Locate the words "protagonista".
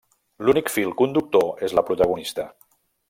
1.91-2.47